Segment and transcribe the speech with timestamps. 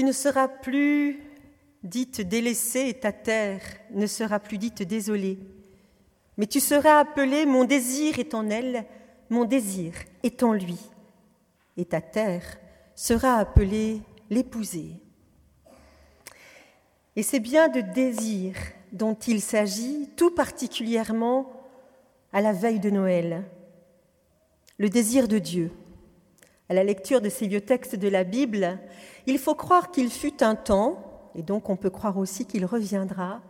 [0.00, 1.20] Tu ne seras plus
[1.82, 3.60] dite délaissée et ta terre
[3.90, 5.38] ne sera plus dite désolée.
[6.38, 8.86] Mais tu seras appelée Mon désir est en elle,
[9.28, 9.92] mon désir
[10.22, 10.78] est en lui.
[11.76, 12.44] Et ta terre
[12.94, 14.00] sera appelée
[14.30, 14.92] l'épousée.
[17.14, 18.54] Et c'est bien de désir
[18.92, 21.52] dont il s'agit, tout particulièrement
[22.32, 23.44] à la veille de Noël.
[24.78, 25.70] Le désir de Dieu.
[26.70, 28.78] À la lecture de ces vieux textes de la Bible,
[29.26, 31.02] il faut croire qu'il fut un temps,
[31.34, 33.40] et donc on peut croire aussi qu'il reviendra,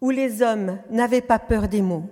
[0.00, 2.08] où les hommes n'avaient pas peur des mots.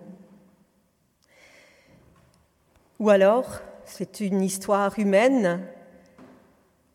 [2.98, 5.62] Ou alors, c'est une histoire humaine,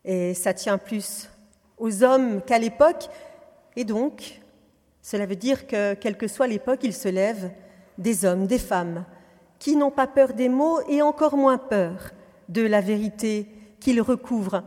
[0.04, 1.28] et ça tient plus
[1.78, 3.08] aux hommes qu'à l'époque,
[3.74, 4.40] et donc,
[5.02, 7.50] cela veut dire que, quelle que soit l'époque, il se lève
[7.98, 9.04] des hommes, des femmes,
[9.58, 12.12] qui n'ont pas peur des mots et encore moins peur
[12.48, 13.46] de la vérité
[13.80, 14.64] qu'ils recouvrent.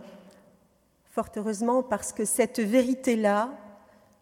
[1.12, 3.52] Fort heureusement, parce que cette vérité-là,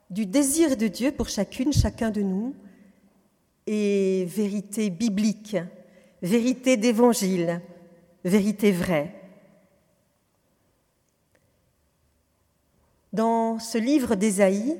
[0.09, 2.55] du désir de Dieu pour chacune, chacun de nous,
[3.67, 5.57] est vérité biblique,
[6.21, 7.61] vérité d'évangile,
[8.23, 9.13] vérité vraie.
[13.13, 14.77] Dans ce livre d'Ésaïe,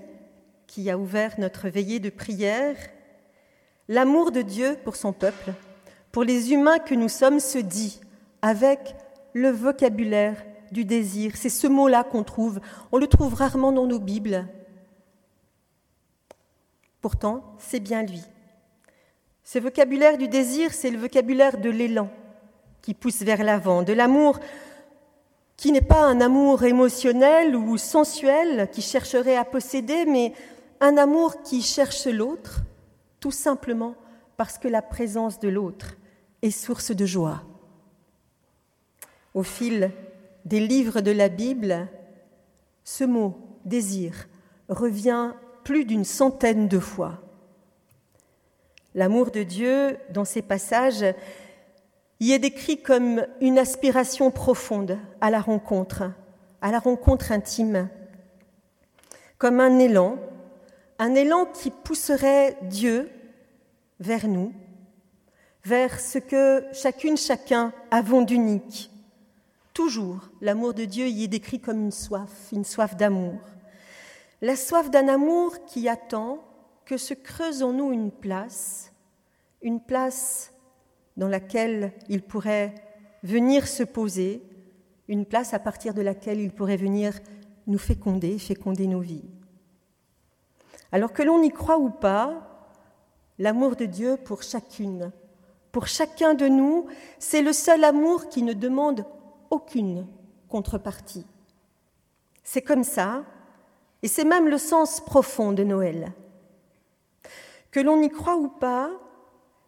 [0.65, 2.75] qui a ouvert notre veillée de prière,
[3.87, 5.53] l'amour de Dieu pour son peuple,
[6.11, 7.99] pour les humains que nous sommes, se dit
[8.41, 8.95] avec
[9.33, 11.33] le vocabulaire du désir.
[11.35, 12.59] C'est ce mot-là qu'on trouve.
[12.91, 14.47] On le trouve rarement dans nos Bibles.
[17.01, 18.21] Pourtant, c'est bien lui.
[19.43, 22.09] Ce vocabulaire du désir, c'est le vocabulaire de l'élan
[22.81, 24.39] qui pousse vers l'avant, de l'amour
[25.59, 30.31] qui n'est pas un amour émotionnel ou sensuel qui chercherait à posséder, mais
[30.79, 32.61] un amour qui cherche l'autre,
[33.19, 33.95] tout simplement
[34.37, 35.97] parce que la présence de l'autre
[36.41, 37.43] est source de joie.
[39.33, 39.91] Au fil
[40.45, 41.87] des livres de la Bible,
[42.83, 44.27] ce mot désir
[44.67, 47.21] revient plus d'une centaine de fois.
[48.95, 51.05] L'amour de Dieu, dans ces passages,
[52.19, 56.11] y est décrit comme une aspiration profonde à la rencontre,
[56.61, 57.87] à la rencontre intime,
[59.37, 60.17] comme un élan,
[60.97, 63.09] un élan qui pousserait Dieu
[63.99, 64.53] vers nous,
[65.63, 68.91] vers ce que chacune, chacun avons d'unique.
[69.79, 73.39] Toujours, l'amour de Dieu y est décrit comme une soif, une soif d'amour.
[74.41, 76.43] La soif d'un amour qui attend
[76.83, 78.91] que se creuse en nous une place,
[79.61, 80.51] une place
[81.15, 82.75] dans laquelle il pourrait
[83.23, 84.43] venir se poser,
[85.07, 87.17] une place à partir de laquelle il pourrait venir
[87.65, 89.29] nous féconder, féconder nos vies.
[90.91, 92.67] Alors que l'on y croit ou pas,
[93.37, 95.13] l'amour de Dieu pour chacune,
[95.71, 96.87] pour chacun de nous,
[97.17, 99.05] c'est le seul amour qui ne demande
[99.49, 100.07] aucune
[100.47, 101.25] contrepartie.
[102.43, 103.23] C'est comme ça,
[104.01, 106.13] et c'est même le sens profond de Noël.
[107.71, 108.89] Que l'on y croit ou pas,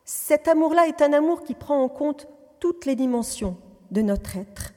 [0.04, 2.28] cet amour-là est un amour qui prend en compte
[2.60, 3.58] toutes les dimensions
[3.92, 4.74] de notre être,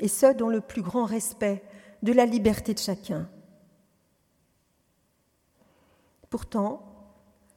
[0.00, 1.62] et ce, dans le plus grand respect
[2.02, 3.28] de la liberté de chacun.
[6.28, 6.82] Pourtant,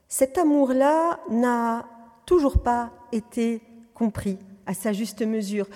[0.07, 1.85] cet amour-là n'a
[2.25, 3.61] toujours pas été
[3.93, 5.67] compris à sa juste mesure,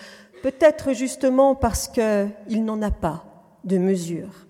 [0.43, 3.25] peut-être justement parce qu'il n'en a pas
[3.63, 4.47] de mesure.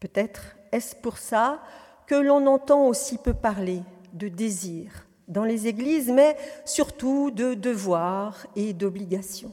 [0.00, 1.62] Peut-être est-ce pour ça
[2.06, 3.82] que l'on entend aussi peu parler
[4.12, 9.52] de désir dans les églises, mais surtout de devoirs et d'obligations.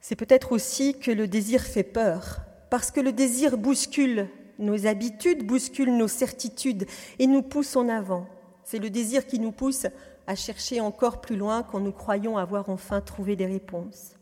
[0.00, 2.40] C'est peut-être aussi que le désir fait peur,
[2.70, 4.28] parce que le désir bouscule
[4.60, 6.86] nos habitudes, bouscule nos certitudes
[7.18, 8.26] et nous pousse en avant.
[8.62, 9.86] C'est le désir qui nous pousse
[10.30, 14.14] à chercher encore plus loin quand nous croyons avoir enfin trouvé des réponses.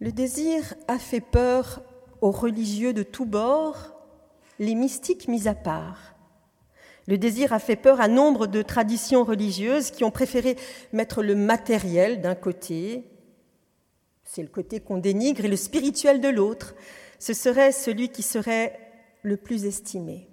[0.00, 1.82] Le désir a fait peur
[2.22, 3.92] aux religieux de tous bords
[4.58, 6.14] les mystiques mis à part.
[7.06, 10.56] Le désir a fait peur à nombre de traditions religieuses qui ont préféré
[10.94, 13.04] mettre le matériel d'un côté,
[14.24, 16.74] c'est le côté qu'on dénigre, et le spirituel de l'autre.
[17.18, 18.74] Ce serait celui qui serait
[19.20, 20.30] le plus estimé.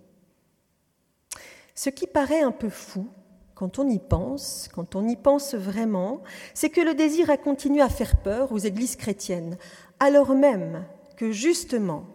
[1.76, 3.10] Ce qui paraît un peu fou,
[3.60, 6.24] quand on y pense, quand on y pense vraiment,
[6.54, 9.58] c'est que le désir a continué à faire peur aux églises chrétiennes,
[10.00, 10.86] alors même
[11.18, 12.06] que justement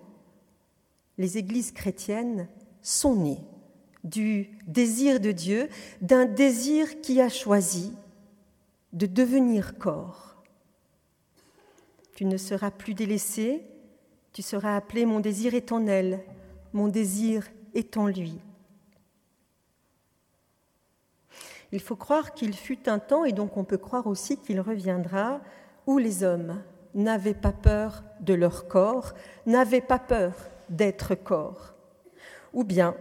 [1.18, 2.48] les églises chrétiennes
[2.80, 3.42] sont nées
[4.04, 5.68] du désir de Dieu,
[6.00, 7.92] d'un désir qui a choisi
[8.94, 10.42] de devenir corps.
[12.14, 13.66] Tu ne seras plus délaissé,
[14.32, 16.24] tu seras appelé mon désir est en elle,
[16.72, 18.38] mon désir est en lui.
[21.74, 25.40] Il faut croire qu'il fut un temps, et donc on peut croire aussi qu'il reviendra,
[25.88, 26.62] où les hommes
[26.94, 29.12] n'avaient pas peur de leur corps,
[29.44, 30.34] n'avaient pas peur
[30.68, 31.74] d'être corps.
[32.52, 32.94] Ou bien,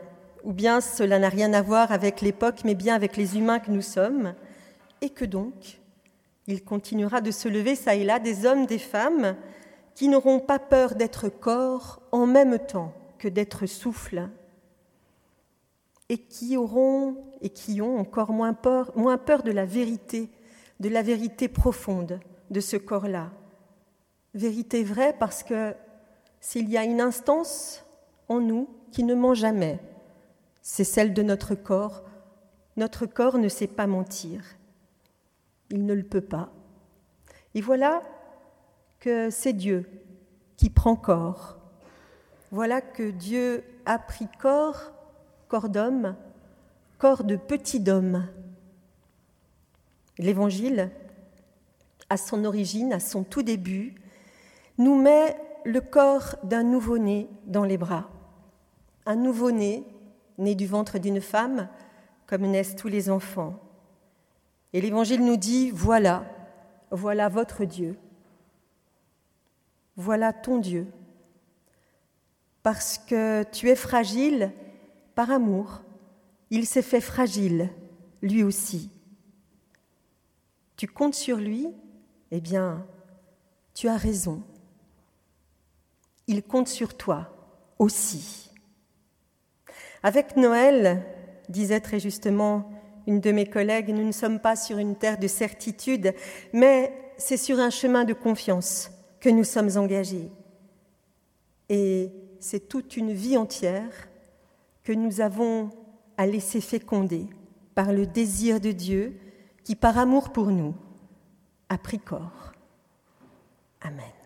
[0.43, 3.69] ou bien cela n'a rien à voir avec l'époque, mais bien avec les humains que
[3.69, 4.33] nous sommes,
[5.01, 5.79] et que donc
[6.47, 9.35] il continuera de se lever ça et là des hommes, des femmes
[9.93, 14.29] qui n'auront pas peur d'être corps en même temps que d'être souffle,
[16.13, 20.29] et qui auront et qui ont encore moins peur, moins peur de la vérité,
[20.79, 22.19] de la vérité profonde
[22.51, 23.31] de ce corps-là.
[24.35, 25.73] Vérité vraie parce que
[26.39, 27.83] s'il y a une instance
[28.29, 29.79] en nous qui ne ment jamais,
[30.61, 32.03] c'est celle de notre corps.
[32.77, 34.43] Notre corps ne sait pas mentir.
[35.71, 36.51] Il ne le peut pas.
[37.55, 38.03] Et voilà
[38.99, 39.89] que c'est Dieu
[40.57, 41.57] qui prend corps.
[42.51, 44.93] Voilà que Dieu a pris corps,
[45.53, 46.15] corps d'homme,
[46.97, 48.27] corps de petit homme.
[50.17, 50.89] L'Évangile,
[52.09, 53.93] à son origine, à son tout début,
[54.79, 58.09] nous met le corps d'un nouveau-né dans les bras.
[59.05, 59.83] Un nouveau-né,
[60.39, 61.69] né du ventre d'une femme,
[62.25, 63.59] comme naissent tous les enfants.
[64.73, 66.25] Et l'Évangile nous dit, voilà,
[66.89, 67.95] voilà votre Dieu.
[69.97, 70.87] Voilà ton Dieu.
[72.63, 74.51] Parce que tu es fragile
[75.15, 75.83] par amour,
[76.49, 77.69] il s'est fait fragile,
[78.21, 78.89] lui aussi.
[80.75, 81.67] Tu comptes sur lui?
[82.31, 82.85] Eh bien,
[83.73, 84.43] tu as raison.
[86.27, 87.29] Il compte sur toi
[87.79, 88.51] aussi.
[90.01, 91.05] Avec Noël,
[91.49, 92.69] disait très justement
[93.07, 96.13] une de mes collègues, nous ne sommes pas sur une terre de certitude,
[96.53, 100.31] mais c'est sur un chemin de confiance que nous sommes engagés.
[101.69, 104.09] Et c'est toute une vie entière
[104.83, 105.69] que nous avons
[106.17, 107.27] à laisser féconder
[107.75, 109.17] par le désir de Dieu
[109.63, 110.75] qui, par amour pour nous,
[111.69, 112.51] a pris corps.
[113.81, 114.22] Amen.